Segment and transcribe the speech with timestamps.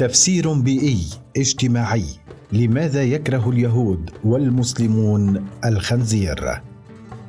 [0.00, 1.06] تفسير بيئي
[1.36, 2.04] اجتماعي
[2.52, 6.60] لماذا يكره اليهود والمسلمون الخنزير.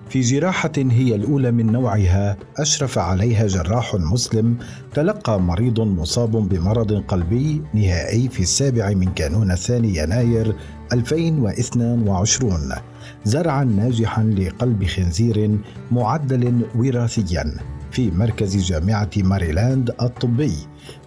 [0.10, 4.58] في جراحة هي الأولى من نوعها أشرف عليها جراح مسلم
[4.94, 10.56] تلقى مريض مصاب بمرض قلبي نهائي في السابع من كانون الثاني يناير
[10.94, 12.72] 2022
[13.26, 15.58] زرعا ناجحا لقلب خنزير
[15.92, 17.54] معدل وراثيا.
[17.92, 20.54] في مركز جامعة ماريلاند الطبي.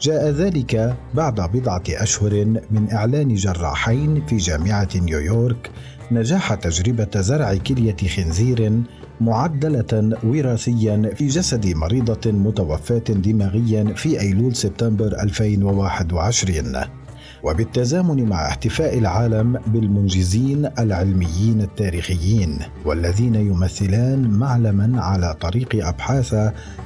[0.02, 5.70] جاء ذلك بعد بضعة أشهر من إعلان جراحين في جامعة نيويورك
[6.12, 8.82] نجاح تجربة زرع كلية خنزير
[9.20, 17.03] معدلة وراثيا في جسد مريضة متوفاة دماغيا في أيلول سبتمبر 2021
[17.44, 26.36] وبالتزامن مع احتفاء العالم بالمنجزين العلميين التاريخيين والذين يمثلان معلما على طريق أبحاث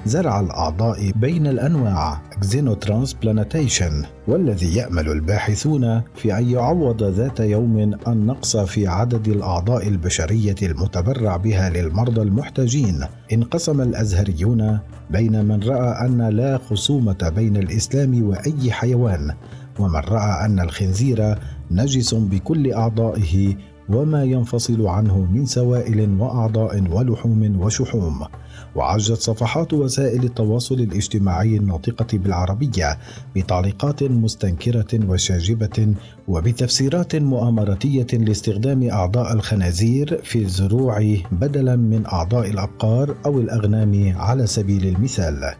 [0.06, 8.86] زرع الأعضاء بين الأنواع xenotransplantation والذي يأمل الباحثون في أن يعوض ذات يوم النقص في
[8.86, 13.04] عدد الأعضاء البشرية المتبرع بها للمرضى المحتاجين.
[13.32, 14.78] انقسم الأزهريون
[15.10, 19.34] بين من رأى أن لا خصومة بين الإسلام وأي حيوان
[19.78, 21.38] ومن رأى أن الخنزير
[21.70, 23.56] نجس بكل أعضائه
[23.88, 28.26] وما ينفصل عنه من سوائل وأعضاء ولحوم وشحوم.
[28.76, 32.98] وعجت صفحات وسائل التواصل الاجتماعي الناطقة بالعربية
[33.36, 35.94] بتعليقات مستنكرة وشاجبة
[36.28, 44.86] وبتفسيرات مؤامرتية لاستخدام أعضاء الخنازير في الزروع بدلا من أعضاء الأبقار أو الأغنام على سبيل
[44.86, 45.54] المثال.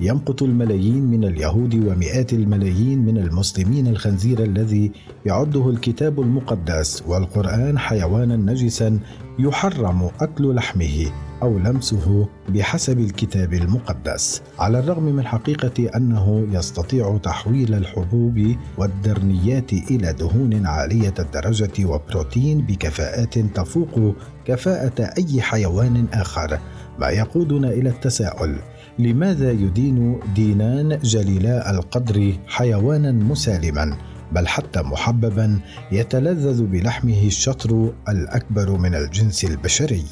[0.00, 4.92] يمقت الملايين من اليهود ومئات الملايين من المسلمين الخنزير الذي
[5.26, 8.98] يعده الكتاب المقدس والقرآن حيوانا نجسا
[9.38, 17.74] يحرم أكل لحمه أو لمسه بحسب الكتاب المقدس على الرغم من حقيقة أنه يستطيع تحويل
[17.74, 26.58] الحبوب والدرنيات إلى دهون عالية الدرجة وبروتين بكفاءات تفوق كفاءة أي حيوان آخر
[26.98, 28.56] ما يقودنا إلى التساؤل
[28.98, 33.96] لماذا يدين دينان جليلا القدر حيوانا مسالما؟
[34.32, 35.60] بل حتى محببا
[35.92, 40.04] يتلذذ بلحمه الشطر الأكبر من الجنس البشري.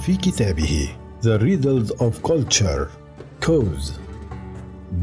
[0.00, 0.88] في كتابه
[1.22, 2.88] The Riddles of Culture
[3.46, 3.92] Cows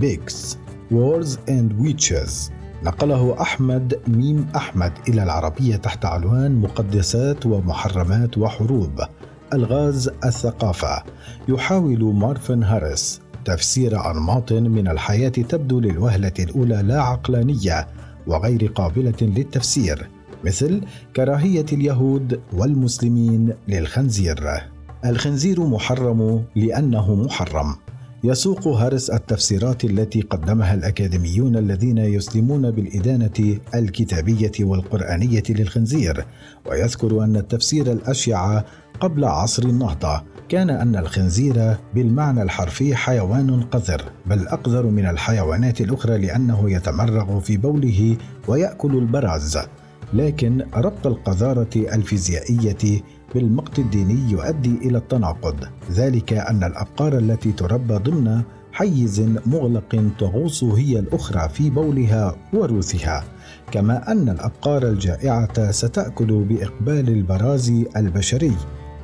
[0.01, 0.57] Bigs
[0.91, 2.51] Wars and Witches
[2.83, 9.01] نقله أحمد ميم أحمد إلى العربية تحت عنوان مقدسات ومحرمات وحروب.
[9.55, 11.03] الغاز الثقافة
[11.49, 17.87] يحاول مارفن هاريس تفسير أنماط من الحياة تبدو للوهلة الأولى لا عقلانية
[18.27, 20.09] وغير قابلة للتفسير
[20.43, 20.81] مثل
[21.15, 24.49] كراهية اليهود والمسلمين للخنزير.
[25.05, 27.75] الخنزير محرم لأنه محرم.
[28.23, 36.25] يسوق هارس التفسيرات التي قدمها الأكاديميون الذين يسلمون بالإدانة الكتابية والقرآنية للخنزير،
[36.65, 38.63] ويذكر أن التفسير الأشيع
[38.99, 40.21] قبل عصر النهضة.
[40.49, 47.57] كان أن الخنزير بالمعنى الحرفي حيوان قذر بل أقذر من الحيوانات الأخرى لأنه يتمرغ في
[47.57, 48.17] بوله
[48.47, 49.59] ويأكل البراز.
[50.13, 53.01] لكن ربط القذارة الفيزيائية
[53.35, 55.55] بالمقت الديني يؤدي إلى التناقض.
[55.91, 58.41] ذلك أن الأبقار التي تربى ضمن
[58.71, 63.23] حيز مغلق تغوص هي الأخرى في بولها وروثها.
[63.71, 68.55] كما أن الأبقار الجائعة ستأكل بإقبال البراز البشري.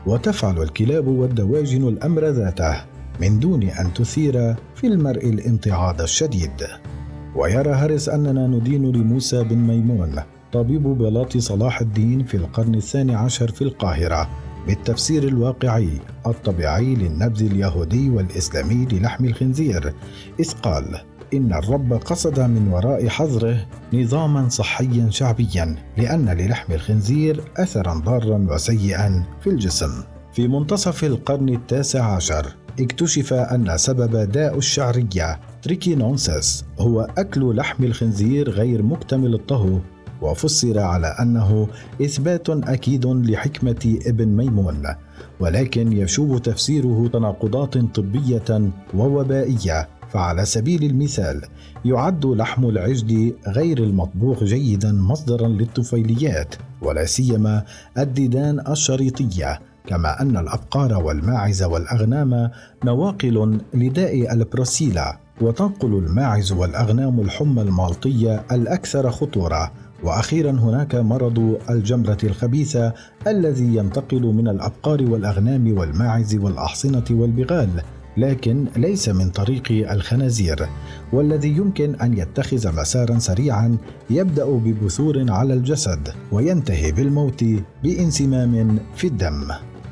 [0.08, 2.76] وتفعل الكلاب والدواجن الأمر ذاته
[3.22, 6.68] من دون أن تثير في المرء الامتعاض الشديد.
[7.36, 10.22] ويرى هاريس أننا ندين لموسى بن ميمون
[10.54, 14.30] طبيب بلاط صلاح الدين في القرن الثاني عشر في القاهرة
[14.68, 15.90] بالتفسير الواقعي
[16.28, 19.94] الطبيعي للنبذ اليهودي والإسلامي للحم الخنزير
[20.40, 21.02] إذ قال
[21.34, 29.24] إن الرب قصد من وراء حظره نظاما صحيا شعبيا لأن للحم الخنزير أثرا ضارا وسيئا
[29.42, 30.04] في الجسم.
[30.34, 38.50] في منتصف القرن التاسع عشر اكتشف أن سبب داء الشعرية trichinosis هو أكل لحم الخنزير
[38.50, 39.80] غير مكتمل الطهو
[40.22, 41.68] وفسر على أنه
[42.02, 44.84] إثبات أكيد لحكمة ابن ميمون
[45.40, 51.42] ولكن يشوب تفسيره تناقضات طبية ووبائية فعلى سبيل المثال
[51.86, 57.64] يعد لحم العجل غير المطبوخ جيدا مصدرا للطفيليات ولا سيما
[57.98, 62.52] الديدان الشريطية كما أن الأبقار والماعز والأغنام
[62.86, 69.72] نواقل لداء البروسيلا وتنقل الماعز والأغنام الحمى المالطية الأكثر خطورة.
[70.04, 72.94] وأخيرا هناك مرض الجمرة الخبيثة
[73.28, 77.70] الذي ينتقل من الأبقار والأغنام والماعز والأحصنة والبغال
[78.18, 80.68] لكن ليس من طريق الخنازير
[81.14, 83.78] والذي يمكن أن يتخذ مسارا سريعا
[84.10, 87.46] يبدأ ببثور على الجسد وينتهي بالموت
[87.84, 89.48] بانسمام في الدم.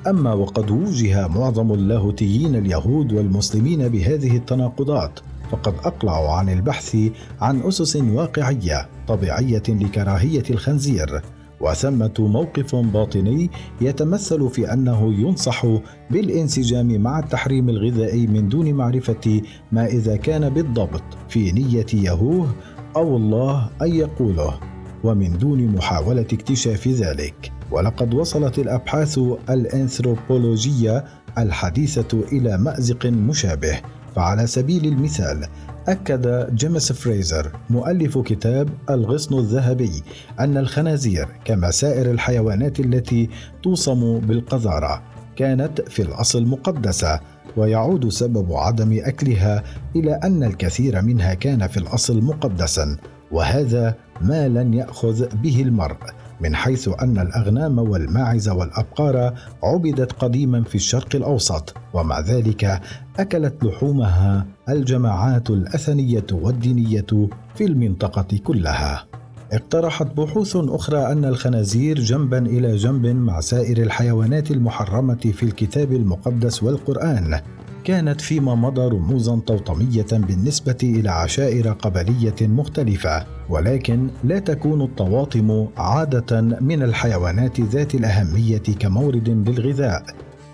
[0.08, 5.20] أما وقد وجه معظم اللاهوتيين اليهود والمسلمين بهذه التناقضات
[5.52, 6.98] فقد أقلعوا عن البحث
[7.42, 11.22] عن أسس واقعية طبيعية لكراهية الخنزير.
[11.62, 13.50] وثمة موقف باطني
[13.82, 15.66] يتمثل في أنه ينصح
[16.12, 19.42] بالانسجام مع التحريم الغذائي من دون معرفة
[19.72, 22.56] ما إذا كان بالضبط في نية يهوه
[22.96, 24.60] أو الله أن يقوله
[25.04, 27.52] ومن دون محاولة اكتشاف ذلك.
[27.72, 29.20] ولقد وصلت الأبحاث
[29.50, 31.06] الأنثروبولوجية
[31.38, 33.82] الحديثة إلى مأزق مشابه
[34.16, 35.48] فعلى سبيل المثال
[35.90, 40.04] أكد جيمس فريزر مؤلف كتاب الغصن الذهبي
[40.40, 43.30] أن الخنازير كما سائر الحيوانات التي
[43.64, 45.02] توصم بالقذارة
[45.36, 47.20] كانت في الأصل مقدسة
[47.58, 49.64] ويعود سبب عدم أكلها
[49.96, 52.98] إلى أن الكثير منها كان في الأصل مقدسا
[53.32, 55.98] وهذا ما لن يأخذ به المرء.
[56.42, 59.34] من حيث أن الأغنام والماعز والأبقار
[59.64, 62.82] عبدت قديما في الشرق الأوسط ومع ذلك
[63.20, 69.06] أكلت لحومها الجماعات الأثنية والدينية في المنطقة كلها.
[69.52, 76.64] اقترحت بحوث أخرى أن الخنازير جنبا إلى جنب مع سائر الحيوانات المحرمة في الكتاب المقدس
[76.64, 77.42] والقرآن
[77.84, 86.42] كانت فيما مضى رموزا توطميه بالنسبة إلى عشائر قبلية مختلفة ولكن لا تكون الطواطم عادة
[86.42, 90.04] من الحيوانات ذات الأهمية كمورد للغذاء.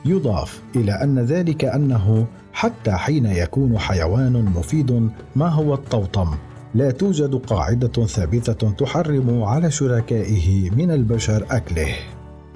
[0.05, 6.35] يضاف إلى أن ذلك أنه حتى حين يكون حيوان مفيد ما هو الطوطم؟
[6.75, 11.95] لا توجد قاعدة ثابتة تحرم على شركائه من البشر أكله.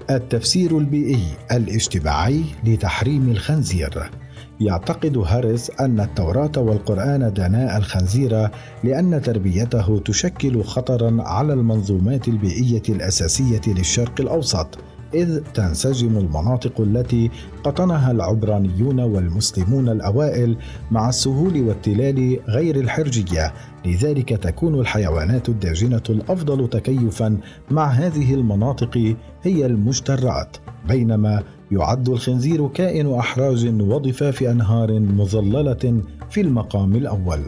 [0.10, 4.10] التفسير البيئي الاجتماعي لتحريم الخنزير.
[4.60, 8.50] يعتقد هاريس أن التوراة والقرآن دناء الخنزير
[8.84, 14.78] لأن تربيته تشكل خطرا على المنظومات البيئية الأساسية للشرق الأوسط
[15.14, 17.32] إذ تنسجم المناطق التي
[17.64, 20.58] قطنها العبرانيون والمسلمون الأوائل
[20.92, 23.54] مع السهول والتلال غير الحرجية.
[23.86, 27.38] لذلك تكون الحيوانات الداجنة الأفضل تكيفا
[27.72, 30.58] مع هذه المناطق هي المجترات
[30.88, 37.42] بينما يعد الخنزير كائن أحراج وضفاف أنهار مظللة في المقام الأول.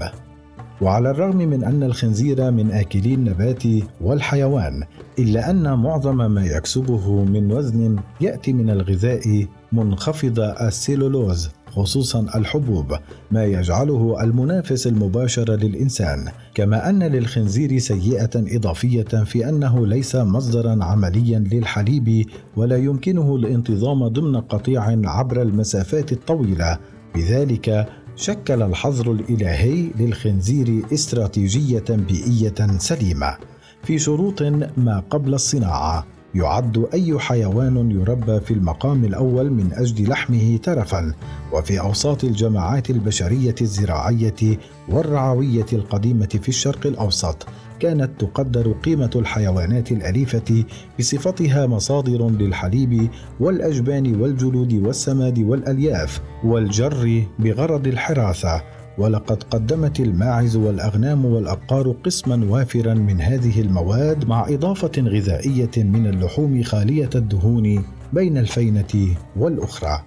[0.82, 3.64] وعلى الرغم من أن الخنزير من اكلي النبات
[4.02, 4.84] والحيوان
[5.20, 11.50] إلا أن معظم ما يكسبه من وزن يأتي من الغذاء منخفض السيلولوز.
[11.72, 12.96] خصوصا الحبوب
[13.32, 21.40] ما يجعله المنافس المباشر للإنسان كما أن للخنزير سيئة إضافية في أنه ليس مصدرا عمليا
[21.40, 22.26] للحليب
[22.56, 26.78] ولا يمكنه الانتظام ضمن قطيع عبر المسافات الطويلة.
[27.16, 33.38] بذلك شكل الحظر الإلهي للخنزير استراتيجية بيئية سليمة
[33.84, 34.42] في شروط
[34.78, 36.06] ما قبل الصناعة.
[36.36, 41.14] يعد أي حيوان يربى في المقام الأول من أجل لحمه ترفا
[41.54, 44.58] وفي أوساط الجماعات البشرية الزراعية
[44.90, 47.48] والرعوية القديمة في الشرق الأوسط
[47.80, 50.64] كانت تقدر قيمة الحيوانات الأليفة
[51.00, 53.10] بصفتها مصادر للحليب
[53.40, 58.62] والأجبان والجلود والسماد والألياف والجر بغرض الحراثة
[58.98, 66.64] ولقد قدمت الماعز والأغنام والأبقار قسما وافرا من هذه المواد مع إضافة غذائية من اللحوم
[66.64, 67.84] خالية الدهون
[68.14, 70.04] بين الفينة والأخرى.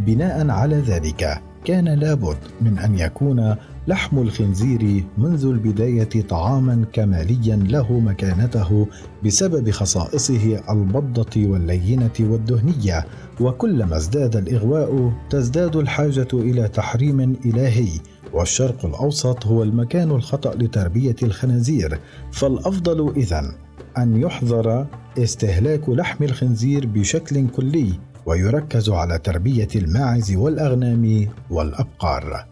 [0.00, 8.00] بناء على ذلك كان لابد من أن يكون لحم الخنزير منذ البداية طعاما كماليا له
[8.00, 8.86] مكانته
[9.24, 13.06] بسبب خصائصه البضة واللينة والدهنية.
[13.40, 17.88] وكلما ازداد الإغواء تزداد الحاجة إلى تحريم إلهي
[18.36, 21.98] والشرق الأوسط هو المكان الخطأ لتربية الخنازير
[22.32, 23.52] فالأفضل اذن
[23.98, 24.86] أن يحظر
[25.18, 27.92] استهلاك لحم الخنزير بشكل كلي
[28.26, 32.46] ويركز على تربية الماعز والأغنام والأبقار.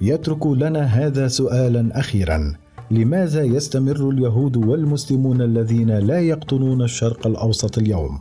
[0.00, 2.54] يترك لنا هذا سؤالا أخيرا
[2.90, 8.18] لماذا يستمر اليهود والمسلمون الذين لا يقطنون الشرق الأوسط اليوم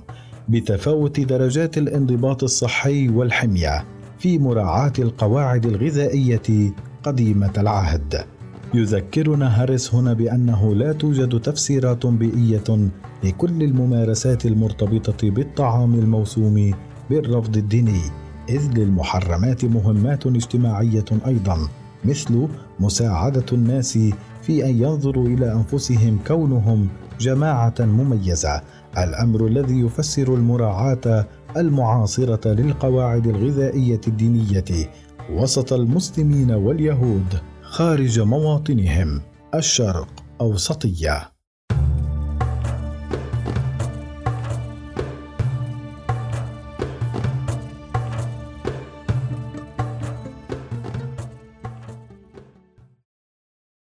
[0.50, 3.86] بتفاوت درجات الانضباط الصحي والحمية
[4.20, 6.74] في مراعاة القواعد الغذائية
[7.08, 8.26] قديمة العهد.
[8.74, 12.90] يذكرنا هاريس هنا بأنه لا توجد تفسيرات بيئية
[13.24, 16.74] لكل الممارسات المرتبطة بالطعام الموسوم
[17.10, 18.02] بالرفض الديني،
[18.50, 21.58] إذ للمحرمات مهمات اجتماعية أيضا،
[22.06, 22.48] مثل
[22.80, 24.00] مساعدة الناس
[24.42, 26.88] في أن ينظروا إلى أنفسهم كونهم
[27.20, 28.62] جماعة مميزة،
[28.98, 34.66] الأمر الذي يفسر المراعاة المعاصرة للقواعد الغذائية الدينية
[35.34, 39.22] وسط المسلمين واليهود خارج مواطنهم
[39.56, 40.10] الشرق
[40.42, 41.37] أوسطية.